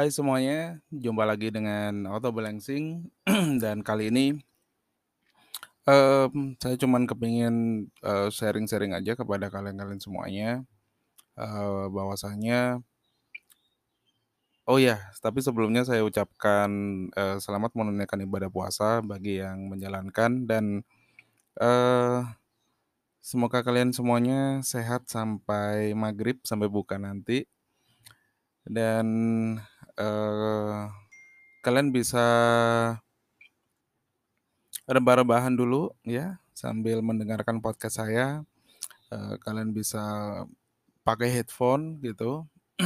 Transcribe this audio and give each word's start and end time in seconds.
Hai 0.00 0.08
semuanya, 0.08 0.80
jumpa 0.88 1.28
lagi 1.28 1.52
dengan 1.52 2.08
Otto 2.08 2.32
Balangsing 2.32 3.04
dan 3.60 3.84
kali 3.84 4.08
ini 4.08 4.32
mmm, 5.84 6.56
saya 6.56 6.76
cuman 6.80 7.04
kepingin, 7.04 7.54
eee, 8.00 8.28
sharing-sharing 8.32 8.96
aja 8.96 9.12
kepada 9.20 9.52
kalian-kalian 9.52 10.00
semuanya, 10.00 10.64
eee, 11.38 11.84
bahwasanya 11.92 12.80
oh 14.64 14.78
ya, 14.80 14.96
tapi 15.20 15.44
sebelumnya 15.44 15.82
saya 15.84 16.00
ucapkan, 16.06 16.70
eee, 17.12 17.36
selamat 17.44 17.76
menunaikan 17.76 18.24
ibadah 18.24 18.48
puasa 18.48 19.04
bagi 19.04 19.36
yang 19.44 19.68
menjalankan 19.68 20.48
dan, 20.48 20.64
eee, 21.60 22.20
semoga 23.20 23.60
kalian 23.66 23.90
semuanya 23.96 24.60
sehat 24.72 25.02
sampai 25.08 25.92
maghrib, 25.96 26.40
sampai 26.44 26.68
buka 26.72 26.96
nanti. 27.00 27.44
Dan, 28.68 29.08
eee, 29.96 30.80
kalian 31.64 31.90
bisa 31.94 32.24
rebah-rebahan 34.88 35.54
dulu 35.54 35.90
ya, 36.06 36.38
sambil 36.54 37.02
mendengarkan 37.04 37.58
podcast 37.64 38.00
saya, 38.02 38.42
eee, 39.12 39.34
kalian 39.44 39.72
bisa 39.76 40.02
pakai 41.06 41.30
headphone 41.32 41.98
gitu, 42.04 42.46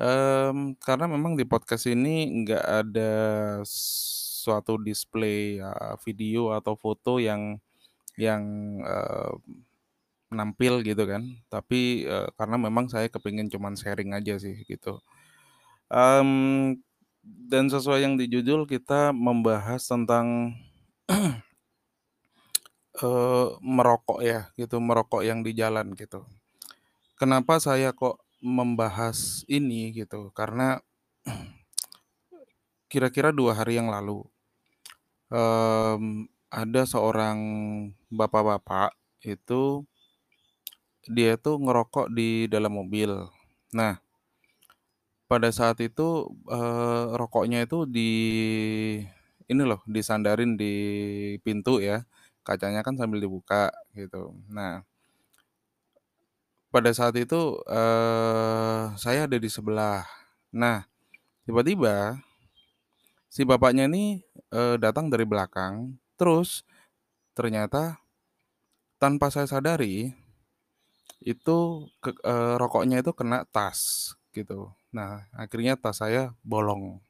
mmm, 0.00 0.58
karena 0.82 1.06
memang 1.10 1.34
di 1.38 1.44
podcast 1.48 1.86
ini 1.90 2.44
nggak 2.44 2.64
ada 2.86 3.12
suatu 3.66 4.78
display, 4.80 5.60
eee, 5.62 5.94
video 6.06 6.52
atau 6.56 6.74
foto 6.78 7.18
yang 7.22 7.58
yang, 8.20 8.44
eee, 8.84 9.32
nampil 10.34 10.82
gitu 10.86 11.04
kan, 11.10 11.22
tapi, 11.52 12.06
eee, 12.06 12.28
karena 12.38 12.56
memang 12.58 12.86
saya 12.90 13.06
kepingin 13.10 13.50
cuman 13.52 13.74
sharing 13.78 14.14
aja 14.16 14.38
sih 14.38 14.62
gitu. 14.66 14.98
Mmm, 15.92 16.78
dan 17.50 17.66
sesuai 17.72 18.04
yang 18.06 18.14
di 18.20 18.26
judul 18.30 18.64
kita 18.68 19.12
membahas 19.14 19.82
tentang 19.86 20.54
eee, 22.98 23.46
merokok 23.76 24.18
ya 24.24 24.50
gitu, 24.58 24.76
merokok 24.82 25.22
yang 25.22 25.40
di 25.46 25.52
jalan 25.54 25.94
gitu. 25.94 26.26
Kenapa 27.20 27.58
saya 27.62 27.92
kok 27.96 28.20
membahas 28.42 29.44
ini 29.50 29.92
gitu, 29.96 30.30
karena 30.36 30.80
kira-kira 32.92 33.30
2 33.30 33.54
hari 33.58 33.78
yang 33.78 33.90
lalu, 33.92 34.24
mmm, 35.32 36.26
ada 36.50 36.82
seorang 36.88 37.38
bapak-bapak 38.12 38.94
itu 39.26 39.84
dia 41.08 41.36
tuh 41.40 41.56
ngerokok 41.62 42.12
di 42.12 42.50
dalam 42.50 42.72
mobil. 42.76 43.10
Nah 43.72 44.00
pada 45.30 45.48
saat 45.54 45.78
itu, 45.78 46.26
eee, 46.50 47.04
rokoknya 47.14 47.62
itu 47.66 47.86
di 47.86 48.10
ini 49.50 49.62
loh, 49.66 49.80
disandarin 49.88 50.54
di 50.60 50.72
pintu 51.44 51.82
ya, 51.82 52.06
kacanya 52.46 52.80
kan 52.86 52.94
sambil 52.98 53.18
dibuka 53.22 53.70
gitu. 53.94 54.34
Nah 54.50 54.82
pada 56.70 56.90
saat 56.94 57.14
itu, 57.18 57.58
eee, 57.66 58.82
saya 58.94 59.26
ada 59.26 59.36
di 59.38 59.50
sebelah. 59.50 60.06
Nah, 60.54 60.86
tiba-tiba 61.46 62.18
si 63.30 63.46
bapaknya 63.46 63.86
ini, 63.86 64.18
eee, 64.50 64.74
datang 64.82 65.06
dari 65.06 65.22
belakang, 65.22 65.94
terus 66.18 66.66
ternyata 67.36 68.00
tanpa 69.00 69.32
saya 69.32 69.48
sadari, 69.48 70.12
itu 71.24 71.88
ke 72.04 72.10
eee, 72.24 72.54
rokoknya 72.60 73.02
itu 73.04 73.12
kena 73.16 73.44
tas 73.52 74.12
gitu. 74.36 74.72
Nah, 74.94 75.24
akhirnya 75.36 75.76
tas 75.80 76.00
saya 76.02 76.32
bolong. 76.46 77.00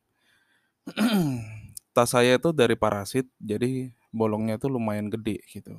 Tas 1.97 2.11
saya 2.15 2.39
itu 2.39 2.51
dari 2.55 2.75
parasit, 2.79 3.27
jadi 3.43 3.91
bolongnya 4.15 4.57
itu 4.61 4.69
lumayan 4.71 5.11
gede 5.11 5.43
gitu. 5.51 5.75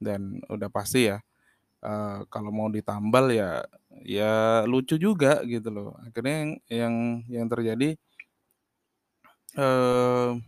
Dan 0.00 0.40
udah 0.52 0.68
pasti 0.72 1.08
ya, 1.10 1.18
eee, 1.84 2.26
kalau 2.32 2.50
mau 2.54 2.68
ditambal 2.72 3.30
ya 3.34 3.64
ya 4.04 4.64
lucu 4.68 4.96
juga 5.00 5.42
gitu 5.48 5.68
loh. 5.72 5.96
Akhirnya 6.04 6.36
yang 6.44 6.52
yang 6.70 6.94
yang 7.30 7.46
terjadi 7.52 7.96
eee 9.58 10.40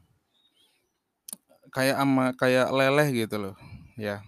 kayak 1.75 1.97
ama 2.01 2.33
kayak 2.41 2.69
leleh 2.73 3.09
gitu 3.13 3.37
loh, 3.41 3.55
ya. 3.99 4.25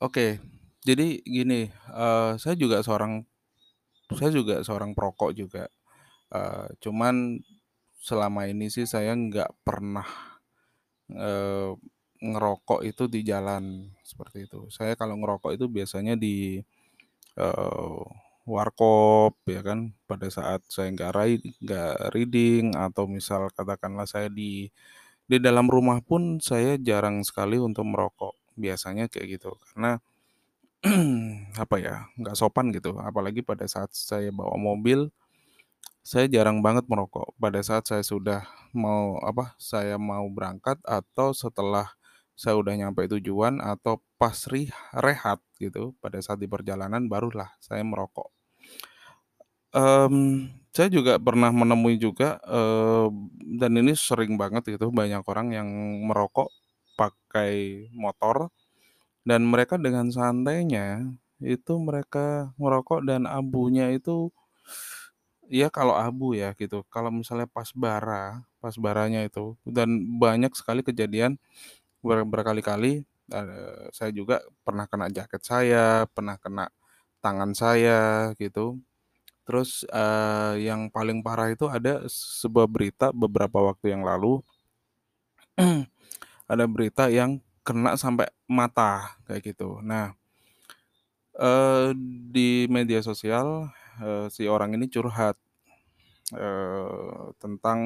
Oke, 0.00 0.40
jadi 0.86 1.20
gini, 1.24 1.68
eee, 1.72 2.30
saya 2.40 2.54
juga 2.58 2.80
seorang 2.84 3.24
saya 4.18 4.30
juga 4.34 4.60
seorang 4.66 4.92
perokok 4.96 5.32
juga, 5.36 5.64
eee, 6.34 6.66
cuman 6.84 7.40
selama 8.00 8.46
ini 8.50 8.68
sih 8.72 8.86
saya 8.88 9.12
nggak 9.16 9.50
pernah, 9.66 10.06
eee, 11.10 11.70
ngerokok 12.24 12.80
itu 12.88 13.04
di 13.10 13.20
jalan, 13.26 13.92
seperti 14.06 14.46
itu. 14.48 14.68
Saya 14.72 14.94
kalau 15.00 15.16
ngerokok 15.20 15.52
itu 15.56 15.66
biasanya 15.70 16.14
di, 16.18 16.60
eee, 17.38 18.00
warkop 18.48 19.40
ya 19.48 19.60
kan, 19.64 19.92
pada 20.10 20.28
saat 20.32 20.60
saya 20.68 20.88
nggak 20.94 21.12
rai 21.16 21.40
nggak 21.64 22.12
reading 22.16 22.74
atau 22.76 23.04
misal 23.08 23.48
katakanlah 23.56 24.04
saya 24.08 24.28
di 24.32 24.68
di 25.30 25.38
dalam 25.40 25.66
rumah 25.70 26.00
pun 26.04 26.38
saya 26.42 26.76
jarang 26.80 27.22
sekali 27.26 27.56
untuk 27.62 27.86
merokok, 27.88 28.34
biasanya 28.60 29.08
kayak 29.12 29.38
gitu. 29.40 29.52
Karena 29.72 29.98
apa 31.62 31.76
ya, 31.80 31.94
nggak 32.20 32.36
sopan 32.36 32.66
gitu, 32.76 32.90
apalagi 33.00 33.40
pada 33.40 33.64
saat 33.64 33.90
saya 33.96 34.28
bawa 34.34 34.56
mobil, 34.60 35.08
saya 36.04 36.26
jarang 36.34 36.58
banget 36.66 36.84
merokok. 36.92 37.28
Pada 37.40 37.60
saat 37.68 37.84
saya 37.90 38.04
sudah 38.12 38.42
mau 38.76 39.18
apa, 39.30 39.54
saya 39.60 39.96
mau 40.00 40.26
berangkat 40.36 40.78
atau 41.00 41.28
setelah 41.36 41.88
saya 42.36 42.54
udah 42.62 42.74
nyampe 42.80 43.02
tujuan 43.18 43.54
atau 43.62 44.02
pas 44.20 44.36
rehat 45.06 45.40
gitu, 45.62 45.94
pada 46.02 46.18
saat 46.24 46.38
di 46.42 46.48
perjalanan 46.50 47.06
barulah 47.12 47.50
saya 47.62 47.82
merokok. 47.86 48.30
Mmm, 49.74 50.54
saya 50.70 50.86
juga 50.90 51.18
pernah 51.18 51.50
menemui 51.50 51.98
juga, 51.98 52.38
eee, 52.46 53.06
dan 53.58 53.72
ini 53.74 53.92
sering 53.98 54.38
banget 54.38 54.62
gitu, 54.78 54.90
banyak 54.94 55.22
orang 55.26 55.48
yang 55.50 55.68
merokok 56.06 56.46
pakai 56.94 57.86
motor 57.90 58.50
dan 59.28 59.42
mereka 59.48 59.76
dengan 59.80 60.08
santainya 60.12 61.04
itu 61.42 61.72
mereka 61.80 62.52
ngerokok 62.60 63.00
dan 63.08 63.22
abunya 63.28 63.92
itu 63.92 64.32
ya 65.50 65.68
kalau 65.68 65.94
abu 65.96 66.32
ya 66.36 66.52
gitu, 66.56 66.82
kalau 66.88 67.12
misalnya 67.12 67.44
pas 67.50 67.68
bara, 67.76 68.40
pas 68.62 68.74
baranya 68.80 69.20
itu 69.28 69.56
dan 69.68 69.88
banyak 70.20 70.52
sekali 70.56 70.80
kejadian 70.86 71.36
ber 72.04 72.24
berkali-kali, 72.28 73.04
eee, 73.32 73.82
saya 73.94 74.10
juga 74.14 74.42
pernah 74.66 74.86
kena 74.90 75.08
jaket 75.12 75.42
saya, 75.44 76.06
pernah 76.12 76.36
kena 76.40 76.68
tangan 77.24 77.52
saya 77.56 78.32
gitu. 78.40 78.80
Terus, 79.48 79.84
eee, 79.92 80.68
yang 80.70 80.88
paling 80.92 81.20
parah 81.26 81.50
itu 81.52 81.66
ada 81.70 82.04
sebuah 82.10 82.66
berita 82.70 83.06
beberapa 83.14 83.60
waktu 83.72 83.94
yang 83.96 84.04
lalu 84.06 84.40
ada 86.52 86.64
berita 86.68 87.08
yang 87.10 87.38
kena 87.66 87.96
sampai 88.00 88.26
mata, 88.48 89.16
kayak 89.26 89.42
gitu. 89.54 89.80
Nah 89.90 90.14
eee, 91.38 91.94
di 92.34 92.48
media 92.70 93.00
sosial, 93.08 93.70
eee, 94.02 94.26
si 94.34 94.42
orang 94.50 94.70
ini 94.78 94.86
curhat, 94.94 95.36
eee, 96.34 97.24
tentang, 97.42 97.80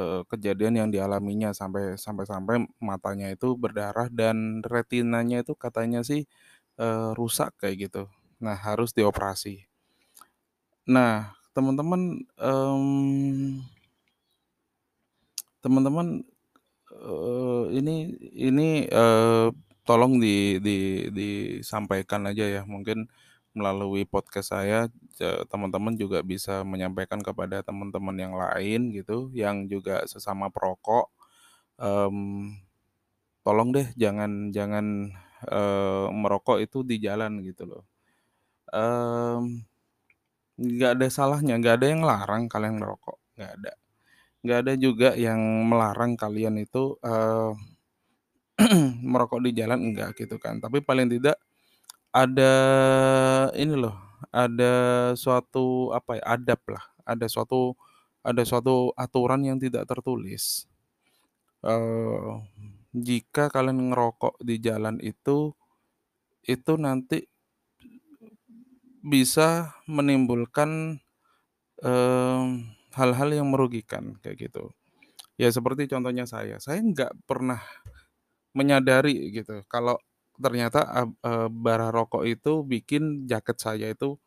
eee, 0.00 0.22
kejadian 0.30 0.74
yang 0.80 0.90
dialaminya 0.94 1.50
sampai 1.60 1.96
sampai-sampai 2.00 2.56
matanya 2.82 3.28
itu 3.36 3.48
berdarah 3.62 4.08
dan 4.20 4.62
retinanya 4.64 5.38
itu 5.44 5.54
katanya 5.64 6.00
sih, 6.10 6.22
eee, 6.82 7.10
rusak 7.18 7.50
kayak 7.60 7.76
gitu. 7.90 8.04
Nah, 8.44 8.56
harus 8.66 8.90
dioperasi. 8.96 9.66
Nah, 10.94 11.32
teman-teman, 11.54 12.24
teman-teman, 15.62 16.22
eee, 17.04 17.62
ini 17.80 17.94
ini, 18.48 18.68
eee, 18.88 19.46
tolong 19.88 20.18
di 20.24 20.58
di 20.64 21.08
disampaikan 21.12 22.24
aja 22.30 22.44
ya, 22.48 22.62
mungkin 22.68 23.08
melalui 23.56 24.02
podcast 24.08 24.50
saya, 24.56 24.88
teman-teman 25.52 25.94
juga 25.98 26.20
bisa 26.26 26.62
menyampaikan 26.66 27.20
kepada 27.22 27.62
teman-teman 27.62 28.16
yang 28.18 28.34
lain 28.34 28.90
gitu, 28.96 29.30
yang 29.36 29.66
juga 29.70 30.02
sesama 30.10 30.50
perokok, 30.50 31.06
mmm, 31.80 32.58
tolong 33.46 33.70
deh 33.76 33.88
jangan 33.98 34.50
jangan, 34.56 34.86
eee, 35.48 36.06
merokok 36.14 36.58
itu 36.64 36.82
di 36.86 36.96
jalan 37.02 37.40
gitu 37.46 37.64
loh. 37.70 37.84
Mmm, 38.74 39.64
nggak 40.60 40.92
ada 41.00 41.06
salahnya, 41.12 41.54
nggak 41.60 41.76
ada 41.82 41.86
yang 41.92 42.02
larang 42.06 42.44
kalian 42.52 42.78
ngerokok, 42.82 43.18
nggak 43.38 43.52
ada. 43.62 43.72
Nggak 44.44 44.58
ada 44.60 44.74
juga 44.76 45.10
yang 45.16 45.40
melarang 45.64 46.20
kalian 46.20 46.60
itu, 46.60 47.00
eee, 47.00 47.50
merokok 49.12 49.40
di 49.44 49.52
jalan, 49.56 49.80
enggak 49.92 50.16
gitu 50.20 50.36
kan. 50.40 50.58
Tapi 50.62 50.80
paling 50.84 51.08
tidak 51.10 51.36
ada 52.14 52.54
ini 53.56 53.74
loh, 53.78 53.96
ada 54.32 54.74
suatu 55.16 55.92
apa 55.96 56.18
ya, 56.20 56.24
adab 56.40 56.60
lah, 56.70 56.84
ada 57.06 57.26
suatu 57.30 57.74
ada 58.24 58.42
suatu 58.46 58.92
aturan 58.96 59.42
yang 59.46 59.58
tidak 59.60 59.84
tertulis. 59.90 60.66
Eee, 61.64 62.32
jika 62.94 63.50
kalian 63.52 63.92
ngerokok 63.92 64.40
di 64.42 64.56
jalan 64.62 64.98
itu, 65.02 65.52
itu 66.46 66.72
nanti 66.80 67.24
bisa 69.04 69.74
menimbulkan, 69.90 71.00
mmm, 71.82 72.48
hal-hal 72.98 73.30
yang 73.34 73.48
merugikan, 73.52 74.16
kayak 74.22 74.50
gitu. 74.50 74.70
Ya 75.40 75.50
seperti 75.52 75.88
contohnya 75.90 76.24
saya, 76.28 76.58
saya 76.62 76.80
nggak 76.84 77.26
pernah 77.28 77.60
menyadari 78.56 79.30
gitu 79.34 79.62
kalau 79.70 79.98
ternyata 80.40 80.86
eee, 81.24 81.48
bara 81.52 81.90
rokok 81.94 82.24
itu 82.28 82.62
bikin 82.66 83.26
jaket 83.30 83.56
saya 83.62 83.86
itu, 83.94 84.18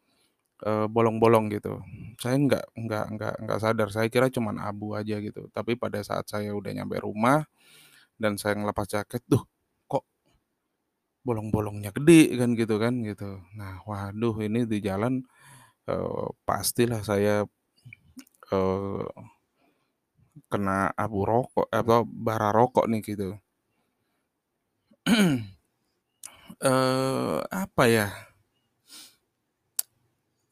eee, 0.65 0.87
bolong-bolong 0.91 1.49
gitu. 1.53 1.81
Saya 2.21 2.37
nggak 2.41 2.65
nggak 2.77 3.05
nggak 3.17 3.35
nggak 3.47 3.59
sadar, 3.63 3.89
saya 3.93 4.07
kira 4.13 4.27
cuman 4.33 4.59
abu 4.63 4.93
aja 4.97 5.17
gitu. 5.23 5.49
Tapi 5.53 5.75
pada 5.79 6.01
saat 6.05 6.27
saya 6.31 6.51
udah 6.55 6.71
nyampe 6.75 6.97
rumah 7.03 7.45
dan 8.21 8.35
saya 8.41 8.55
ngelepas 8.59 8.87
jaket, 8.89 9.23
"Duh, 9.29 9.43
kok 9.89 10.05
bolong-bolongnya 11.25 11.91
gede?" 11.95 12.35
Kan 12.39 12.53
gitu 12.59 12.75
kan, 12.81 12.93
gitu. 13.03 13.41
Nah, 13.57 13.81
waduh 13.87 14.35
ini 14.43 14.63
di 14.69 14.79
jalan, 14.83 15.23
eee, 15.89 16.27
pastilah 16.47 17.01
saya, 17.05 17.45
eee, 18.51 19.27
kena 20.51 20.77
abu 21.03 21.19
rokok 21.31 21.67
atau 21.79 21.99
bara 22.25 22.49
rokok 22.57 22.85
nih 22.91 23.01
gitu. 23.09 23.29
Eee, 26.61 27.37
apa 27.63 27.83
ya? 27.89 28.07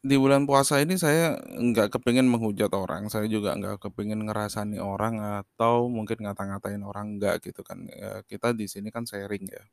Di 0.05 0.15
bulan 0.21 0.45
puasa 0.45 0.77
ini 0.85 0.95
saya 1.01 1.33
nggak 1.41 1.97
kepengen 1.97 2.29
menghujat 2.29 2.69
orang, 2.77 3.09
saya 3.09 3.25
juga 3.25 3.57
nggak 3.57 3.81
kepengen 3.89 4.21
ngerasani 4.29 4.77
orang 4.77 5.17
atau 5.41 5.89
mungkin 5.89 6.21
ngata-ngatain 6.29 6.81
orang, 6.85 7.17
enggak 7.17 7.41
gitu 7.41 7.61
kan. 7.65 7.89
Eee, 7.89 8.21
kita 8.29 8.53
di 8.53 8.69
sini 8.69 8.93
kan 8.93 9.03
sharing 9.09 9.49
ya, 9.49 9.63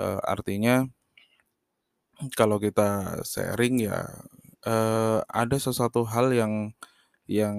eee, 0.00 0.18
artinya 0.34 0.86
kalau 2.38 2.56
kita 2.60 3.20
sharing 3.24 3.80
ya, 3.88 4.04
eee, 4.66 5.18
ada 5.30 5.56
sesuatu 5.56 6.04
hal 6.12 6.32
yang 6.34 6.72
yang 7.30 7.56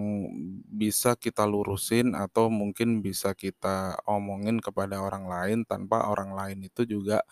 bisa 0.68 1.16
kita 1.16 1.48
lurusin 1.48 2.12
atau 2.20 2.52
mungkin 2.52 3.00
bisa 3.06 3.32
kita 3.38 3.96
omongin 4.04 4.60
kepada 4.60 5.00
orang 5.00 5.26
lain 5.32 5.60
tanpa 5.64 6.12
orang 6.12 6.36
lain 6.36 6.68
itu 6.68 6.84
juga 6.84 7.24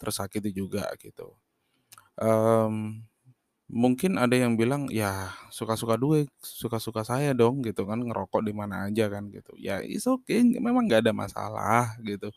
tersakiti 0.00 0.52
juga 0.52 0.84
gitu. 1.00 1.32
Mmm, 2.20 3.04
mungkin 3.72 4.16
ada 4.20 4.34
yang 4.38 4.54
bilang, 4.60 4.88
"Ya 4.92 5.32
suka-suka 5.54 5.96
due 6.00 6.28
suka-suka 6.42 7.02
saya 7.06 7.32
dong," 7.36 7.62
gitu 7.66 7.84
kan, 7.88 8.00
ngerokok 8.02 8.42
di 8.46 8.52
mana 8.56 8.88
aja 8.90 9.08
kan 9.12 9.28
gitu. 9.34 9.52
Ya 9.58 9.80
it's 9.84 10.06
okay, 10.10 10.42
memang 10.46 10.86
nggak 10.90 11.04
ada 11.08 11.14
masalah 11.16 11.96
gitu. 12.06 12.30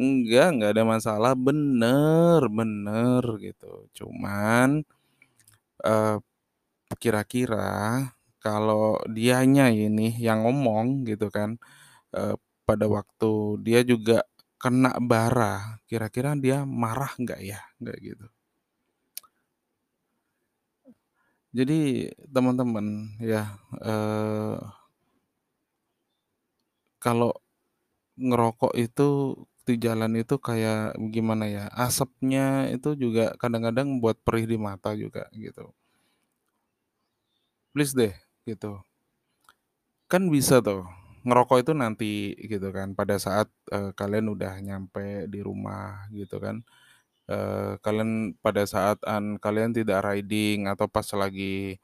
Enggak, 0.00 0.48
nggak 0.58 0.72
ada 0.78 0.84
masalah, 0.88 1.32
bener 1.38 2.40
bener 2.52 3.24
gitu. 3.42 3.88
Cuman, 3.98 4.82
eee, 5.84 6.16
kira-kira 7.02 8.10
kalau 8.44 8.98
dianya 9.16 9.68
ini 9.72 10.16
yang 10.26 10.44
ngomong 10.44 11.04
gitu 11.08 11.28
kan, 11.36 11.56
eee, 12.16 12.34
pada 12.68 12.86
waktu 12.90 13.30
dia 13.66 13.80
juga 13.84 14.24
kena 14.62 14.96
bara, 15.02 15.80
kira-kira 15.90 16.32
dia 16.38 16.64
marah 16.68 17.12
nggak 17.20 17.40
ya? 17.44 17.60
Kayak 17.82 18.00
gitu. 18.08 18.26
Jadi 21.50 22.06
teman-teman 22.30 22.86
ya, 23.18 23.42
eee 23.82 24.58
kalau 27.02 27.32
ngerokok 28.18 28.72
itu 28.78 29.08
di 29.66 29.74
jalan 29.84 30.12
itu 30.22 30.36
kayak 30.42 30.96
gimana 31.14 31.44
ya, 31.48 31.64
asapnya 31.74 32.68
itu 32.74 32.88
juga 32.98 33.34
kadang-kadang 33.42 33.88
buat 34.02 34.18
perih 34.26 34.46
di 34.50 34.58
mata 34.60 34.90
juga 34.98 35.26
gitu. 35.36 35.72
Please 37.74 37.94
deh, 37.94 38.14
gitu. 38.50 38.82
Kan 40.10 40.26
bisa 40.26 40.58
tuh, 40.58 40.82
ngerokok 41.22 41.58
itu 41.62 41.72
nanti 41.76 42.34
gitu 42.50 42.74
kan, 42.74 42.98
pada 42.98 43.14
saat, 43.22 43.46
eee, 43.70 43.94
kalian 43.94 44.26
udah 44.34 44.58
nyampe 44.58 45.30
di 45.30 45.38
rumah 45.38 46.10
gitu 46.10 46.42
kan, 46.42 46.66
eee, 47.30 47.78
kalian 47.84 48.34
pada 48.44 48.64
saat 48.68 48.98
an 49.08 49.38
kalian 49.42 49.72
tidak 49.76 50.02
riding 50.06 50.66
atau 50.70 50.86
pas 50.90 51.06
lagi, 51.16 51.78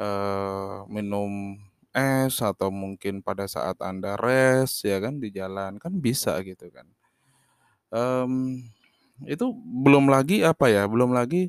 eee, 0.00 0.76
minum 0.92 1.58
es 1.96 2.38
atau 2.44 2.70
mungkin 2.72 3.20
pada 3.26 3.46
saat 3.50 3.78
Anda 3.84 4.16
rest 4.20 4.86
ya 4.86 4.98
kan 5.04 5.18
di 5.22 5.30
jalan, 5.34 5.78
kan 5.82 5.94
bisa 6.02 6.38
gitu 6.46 6.68
kan. 6.74 6.86
Mmm, 7.92 8.68
itu 9.30 9.46
belum 9.84 10.08
lagi 10.12 10.44
apa 10.44 10.68
ya, 10.72 10.84
belum 10.90 11.12
lagi, 11.16 11.48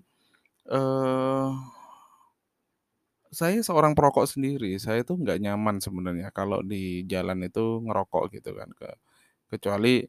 eee 0.69 1.18
saya 3.39 3.63
seorang 3.63 3.95
perokok 3.95 4.27
sendiri, 4.27 4.75
saya 4.83 5.07
tuh 5.07 5.15
nggak 5.15 5.39
nyaman 5.39 5.79
sebenarnya 5.79 6.27
kalau 6.35 6.59
di 6.59 7.07
jalan 7.07 7.39
itu 7.47 7.79
ngerokok 7.87 8.35
gitu 8.35 8.51
kan, 8.51 8.67
ke 8.75 8.89
kecuali, 9.47 10.03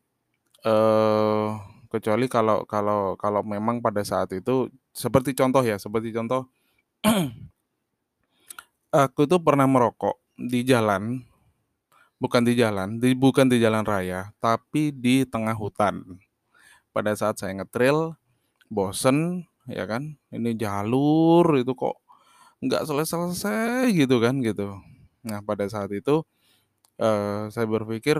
eee, 0.67 1.49
kecuali 1.87 2.27
kalau 2.27 2.67
kalau 2.67 3.15
kalau 3.15 3.43
memang 3.47 3.79
pada 3.79 4.03
saat 4.03 4.35
itu 4.35 4.67
seperti 4.91 5.39
contoh 5.39 5.63
ya, 5.63 5.79
seperti 5.79 6.11
contoh 6.11 6.51
aku 8.91 9.23
tuh 9.31 9.39
pernah 9.39 9.71
merokok 9.71 10.19
di 10.35 10.67
jalan, 10.67 11.23
bukan 12.19 12.43
di 12.43 12.59
jalan, 12.59 12.99
di 12.99 13.15
bukan 13.15 13.47
di 13.47 13.63
jalan 13.63 13.87
raya, 13.87 14.35
tapi 14.43 14.91
di 14.91 15.23
tengah 15.23 15.55
hutan. 15.55 16.03
Pada 16.91 17.15
saat 17.15 17.39
saya 17.39 17.55
nge-trail, 17.63 18.19
bosen 18.67 19.47
ya 19.71 19.87
kan, 19.87 20.19
ini 20.35 20.59
jalur 20.59 21.47
itu 21.63 21.71
kok 21.79 22.10
nggak 22.65 22.85
selesai-selesai 22.89 23.91
gitu 23.97 24.17
kan, 24.25 24.41
gitu. 24.45 24.81
Nah, 25.27 25.41
pada 25.45 25.65
saat 25.69 25.91
itu, 25.93 26.25
eee, 27.01 27.51
saya 27.55 27.67
berpikir 27.71 28.19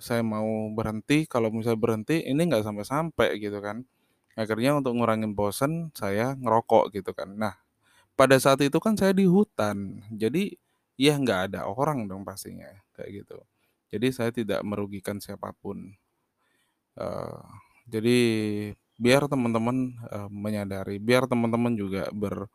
saya 0.00 0.22
mau 0.26 0.46
berhenti, 0.74 1.26
kalau 1.30 1.50
misalnya 1.54 1.80
berhenti 1.80 2.16
ini 2.26 2.42
nggak 2.50 2.64
sampai-sampai 2.66 3.38
gitu 3.42 3.58
kan. 3.64 3.84
Akhirnya 4.38 4.76
untuk 4.78 4.94
ngurangin 4.98 5.34
bosen, 5.38 5.90
saya 5.96 6.34
ngerokok 6.38 6.94
gitu 6.96 7.12
kan. 7.16 7.34
Nah, 7.36 7.54
pada 8.18 8.36
saat 8.42 8.60
itu 8.64 8.78
kan 8.82 8.94
saya 8.98 9.12
di 9.16 9.26
hutan, 9.28 10.02
jadi 10.14 10.54
ya 11.00 11.16
nggak 11.20 11.52
ada 11.54 11.60
orang 11.70 12.06
dong 12.10 12.22
pastinya, 12.28 12.68
kayak 12.98 13.24
gitu. 13.26 13.38
Jadi 13.94 14.08
saya 14.14 14.30
tidak 14.34 14.60
merugikan 14.66 15.18
siapa 15.22 15.52
pun. 15.58 15.96
Eee, 16.98 17.38
jadi 17.90 18.18
biar 19.02 19.26
teman-teman, 19.26 19.98
eee, 20.14 20.28
menyadari, 20.30 20.96
biar 21.02 21.26
teman-teman 21.30 21.74
juga 21.74 22.06
ber 22.14 22.46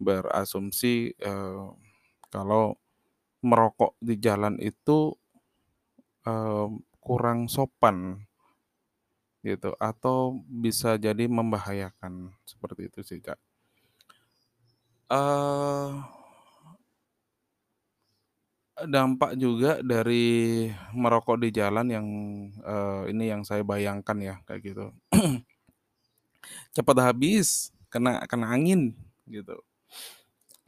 berasumsi, 0.00 1.14
eee, 1.16 1.64
kalau 2.32 2.76
merokok 3.44 3.94
di 4.02 4.16
jalan 4.20 4.56
itu, 4.62 5.14
eee, 6.26 6.66
kurang 7.04 7.46
sopan. 7.52 8.26
Gitu, 9.44 9.76
atau 9.76 10.40
bisa 10.48 10.96
jadi 10.96 11.28
membahayakan, 11.28 12.32
seperti 12.48 12.88
itu 12.88 13.00
sih, 13.04 13.20
Kak. 13.20 13.36
Dampak 18.74 19.38
juga 19.38 19.78
dari 19.86 20.66
merokok 20.98 21.38
di 21.46 21.54
jalan 21.54 21.86
yang, 21.94 22.06
ini 23.06 23.24
yang 23.30 23.46
saya 23.46 23.62
bayangkan 23.62 24.18
ya, 24.18 24.34
kayak 24.50 24.60
gitu. 24.66 24.86
Cepet 26.74 26.98
habis, 26.98 27.70
kena 27.86 28.26
kena 28.26 28.50
angin, 28.50 28.98
gitu. 29.30 29.54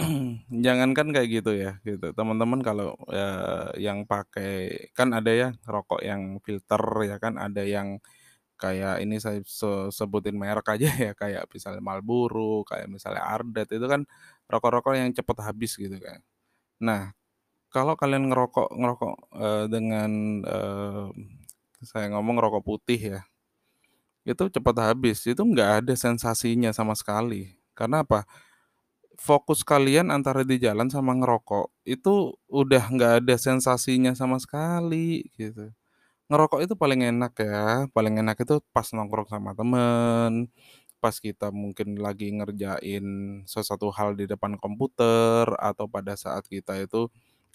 Jangankan 0.66 1.08
kayak 1.14 1.28
gitu 1.40 1.52
ya, 1.56 1.78
gitu. 1.86 2.12
Teman-teman 2.12 2.60
kalau, 2.60 2.94
eee, 3.10 3.82
yang 3.86 4.04
pakai 4.04 4.88
kan 4.96 5.10
ada 5.16 5.30
ya 5.32 5.48
rokok 5.66 6.00
yang 6.04 6.38
filter 6.44 6.82
ya 7.08 7.16
kan, 7.22 7.34
ada 7.40 7.62
yang 7.64 7.98
kayak 8.60 9.02
ini 9.04 9.16
saya 9.22 9.40
se 9.46 9.68
sebutin 9.94 10.36
merek 10.38 10.66
aja 10.74 10.88
ya, 10.90 11.12
kayak 11.16 11.48
misalnya 11.52 11.82
Marlboro, 11.84 12.64
kayak 12.68 12.88
misalnya 12.92 13.22
Ardet, 13.26 13.68
itu 13.74 13.86
kan 13.88 14.02
rokok-rokok 14.50 14.94
yang 14.98 15.10
cepet 15.16 15.38
habis 15.44 15.72
gitu 15.78 15.96
kan. 16.00 16.20
Nah, 16.82 17.12
kalau 17.74 17.94
kalian 18.00 18.30
ngerokok 18.32 18.68
ngerokok, 18.76 19.14
eee, 19.38 19.64
dengan, 19.72 20.12
eee, 20.46 21.06
saya 21.86 22.08
ngomong 22.14 22.38
rokok 22.42 22.64
putih 22.66 23.00
ya, 23.18 23.20
itu 24.28 24.44
cepet 24.52 24.76
habis, 24.82 25.24
itu 25.26 25.40
nggak 25.42 25.84
ada 25.86 25.94
sensasinya 25.98 26.70
sama 26.76 26.94
sekali. 26.98 27.54
Karena 27.76 28.02
apa? 28.06 28.24
Fokus 29.16 29.64
kalian 29.64 30.12
antara 30.12 30.44
di 30.44 30.60
jalan 30.60 30.92
sama 30.92 31.16
ngerokok, 31.16 31.72
itu 31.88 32.36
udah 32.52 32.84
nggak 32.92 33.12
ada 33.24 33.34
sensasinya 33.40 34.12
sama 34.12 34.36
sekali, 34.36 35.24
gitu. 35.40 35.72
Ngerokok 36.30 36.60
itu 36.66 36.74
paling 36.78 37.02
enak 37.14 37.32
ya, 37.40 37.86
paling 37.96 38.20
enak 38.22 38.36
itu 38.44 38.60
pas 38.74 38.88
nongkrong 38.92 39.28
sama 39.30 39.52
temen, 39.56 40.48
pas 41.02 41.16
kita 41.20 41.50
mungkin 41.54 41.98
lagi 42.00 42.32
ngerjain 42.34 43.04
sesuatu 43.48 43.90
hal 43.94 44.14
di 44.18 44.26
depan 44.30 44.56
komputer 44.60 45.48
atau 45.60 45.86
pada 45.90 46.14
saat 46.18 46.44
kita 46.50 46.76
itu 46.82 47.08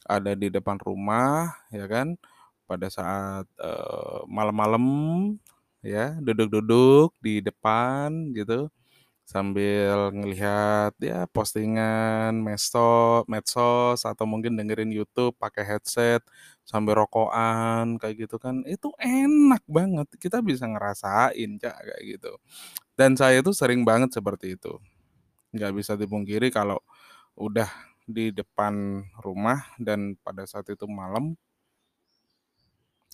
ada 0.10 0.34
di 0.38 0.50
depan 0.53 0.77
rumah, 0.82 1.53
ya 1.74 1.86
kan, 1.91 2.15
pada 2.70 2.88
saat, 2.94 3.46
eee, 3.62 4.20
malam-malam, 4.30 4.86
ya, 5.86 6.18
duduk-duduk 6.22 7.13
di 7.24 7.41
depan 7.46 8.34
gitu, 8.38 8.70
sambil 9.31 10.11
ngelihat 10.11 10.91
ya 11.00 11.23
postingan 11.31 12.35
mesto 12.43 13.23
medsos 13.31 14.03
atau 14.03 14.25
mungkin 14.27 14.53
dengerin 14.59 14.91
YouTube 14.91 15.33
pakai 15.39 15.63
headset 15.63 16.21
sambil 16.67 16.93
rokokan 17.00 17.95
kayak 18.01 18.15
gitu 18.27 18.35
kan, 18.43 18.55
itu 18.67 18.91
enak 19.00 19.63
banget, 19.67 20.07
kita 20.19 20.39
bisa 20.43 20.67
ngerasain, 20.67 21.51
Kak, 21.63 21.77
kayak 21.88 22.03
gitu. 22.19 22.31
Dan 23.00 23.15
saya 23.19 23.39
tuh 23.45 23.55
sering 23.57 23.83
banget 23.88 24.11
seperti 24.15 24.55
itu. 24.59 24.73
Nggak 25.55 25.71
bisa 25.79 25.93
dipungkiri 26.00 26.50
kalau 26.53 26.79
udah 27.39 27.69
di 28.09 28.31
depan 28.35 29.03
rumah 29.23 29.63
dan 29.81 30.15
pada 30.25 30.43
saat 30.50 30.67
itu 30.73 30.85
malam 30.89 31.35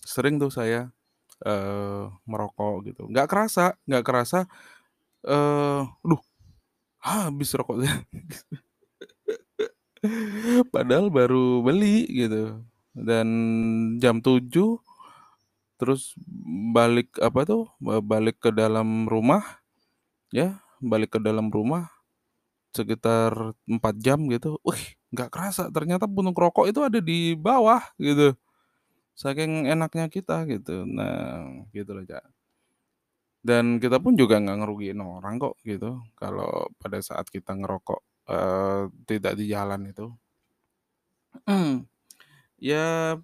sering 0.02 0.38
tuh 0.42 0.50
saya, 0.52 0.88
eee, 1.46 2.04
merokok 2.28 2.74
gitu. 2.90 3.02
Nggak 3.10 3.28
kerasa 3.30 3.66
nggak 3.88 4.04
kerasa, 4.06 4.40
eee, 5.28 5.80
"Aduh, 6.04 6.22
habis 7.02 7.50
rokoknya." 7.56 8.04
Padahal 10.74 11.08
baru 11.12 11.62
beli 11.66 12.06
gitu 12.10 12.62
dan 12.94 13.28
jam 14.02 14.18
7 14.24 14.80
terus 15.80 16.14
balik 16.74 17.14
apa 17.22 17.46
tuh, 17.46 17.70
balik 18.04 18.38
ke 18.42 18.50
dalam 18.54 19.06
rumah, 19.10 19.42
ya, 20.34 20.60
balik 20.82 21.18
ke 21.18 21.20
dalam 21.22 21.50
rumah 21.52 21.88
sekitar 22.76 23.54
4 23.68 23.94
jam 24.02 24.20
gitu, 24.30 24.58
wih, 24.66 24.82
nggak 25.14 25.30
kerasa 25.34 25.70
ternyata 25.74 26.06
puntung 26.10 26.36
rokok 26.36 26.68
itu 26.70 26.80
ada 26.84 27.00
di 27.02 27.34
bawah 27.38 27.82
gitu, 28.00 28.34
saking 29.18 29.68
enaknya 29.70 30.08
kita 30.12 30.44
gitu. 30.50 30.84
Nah, 30.88 31.64
gitu 31.74 31.92
loh, 31.96 32.04
Kak. 32.08 32.24
Dan 33.44 33.78
kita 33.78 34.02
pun 34.02 34.18
juga 34.18 34.42
nggak 34.42 34.58
ngerugiin 34.66 34.98
orang 34.98 35.38
kok 35.38 35.54
gitu, 35.62 36.02
kalau 36.18 36.66
pada 36.82 36.98
saat 36.98 37.30
kita 37.30 37.54
ngerokok, 37.54 38.00
eee, 38.26 38.82
tidak 39.06 39.32
di 39.38 39.44
jalan 39.54 39.82
itu. 39.86 40.18
Ya, 42.60 43.16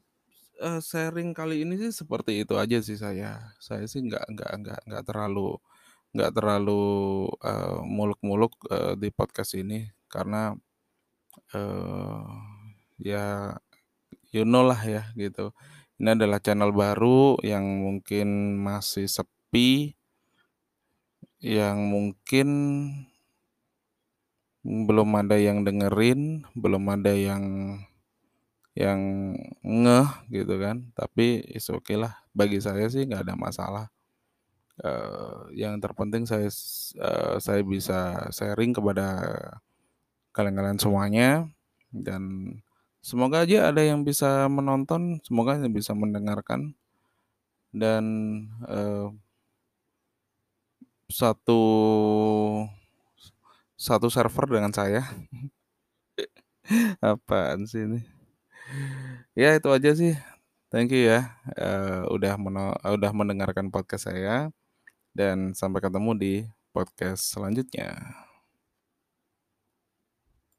eee, 0.63 0.81
sharing 0.85 1.33
kali 1.37 1.65
ini 1.67 1.75
sih 1.81 1.93
seperti 1.95 2.45
itu 2.47 2.55
aja 2.61 2.79
sih 2.85 2.99
saya. 2.99 3.53
Saya 3.63 3.85
sih 3.91 4.03
nggak 4.07 4.25
nggak 4.35 4.51
nggak 4.63 4.81
nggak 4.89 5.05
terlalu 5.09 5.59
nggak 6.17 6.33
terlalu, 6.37 6.83
eee, 7.45 7.79
muluk-muluk, 7.87 8.55
eee, 8.73 8.95
di 9.03 9.09
podcast 9.15 9.53
ini 9.59 9.87
karena, 10.11 10.55
eee, 11.57 12.25
ya 13.03 13.57
you 14.35 14.45
know 14.49 14.65
lah 14.67 14.81
ya 14.85 15.05
gitu. 15.19 15.53
Ini 16.01 16.17
adalah 16.19 16.41
channel 16.45 16.73
baru 16.77 17.39
yang 17.47 17.65
mungkin 17.87 18.59
masih 18.63 19.07
sepi 19.11 19.95
yang 21.45 21.79
mungkin 21.93 22.49
belum 24.65 25.13
ada 25.21 25.37
yang 25.37 25.61
dengerin, 25.61 26.49
belum 26.57 26.85
ada 26.89 27.13
yang 27.13 27.45
yang 28.77 29.01
ngeh 29.65 30.09
gitu 30.33 30.55
kan, 30.61 30.89
tapi 30.99 31.43
it's 31.51 31.69
okay 31.73 31.97
lah, 32.01 32.15
bagi 32.35 32.59
saya 32.63 32.87
sih 32.93 33.05
nggak 33.09 33.25
ada 33.29 33.37
masalah. 33.39 33.87
Eee, 34.83 35.65
yang 35.67 35.79
terpenting 35.83 36.25
saya 36.29 36.49
eee, 36.51 37.37
saya 37.43 37.63
bisa 37.67 38.29
sharing 38.35 38.73
kepada 38.77 39.07
kalian-kalian 40.37 40.81
semuanya. 40.83 41.29
Dan 41.93 42.23
semoga 43.05 43.45
aja 43.47 43.71
ada 43.73 43.83
yang 43.85 44.03
bisa 44.07 44.47
menonton, 44.53 45.21
semoga 45.27 45.57
bisa 45.71 45.93
mendengarkan. 45.97 46.75
Dan, 47.75 48.05
eee 48.69 49.09
satu 51.09 51.61
satu 53.77 54.09
server 54.09 54.47
dengan 54.49 54.73
saya. 54.73 55.03
Apaan 57.03 57.69
sih 57.69 57.85
ini. 57.87 58.01
Ya 59.35 59.59
itu 59.59 59.69
aja 59.71 59.91
sih, 59.99 60.15
thank 60.71 60.95
you 60.95 61.11
ya, 61.11 61.35
eee, 61.59 62.07
udah 62.15 62.39
meno 62.39 62.71
udah 62.87 63.11
mendengarkan 63.11 63.67
podcast 63.75 64.07
saya 64.11 64.49
dan 65.15 65.53
sampai 65.55 65.81
ketemu 65.83 66.11
di 66.19 66.35
podcast 66.75 67.35
selanjutnya. 67.35 67.99